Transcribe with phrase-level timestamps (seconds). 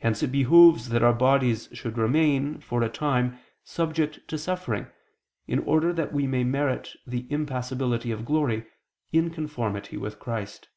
[0.00, 4.88] Hence it behooves that our bodies should remain, for a time, subject to suffering,
[5.46, 8.66] in order that we may merit the impassibility of glory,
[9.12, 10.68] in conformity with Christ.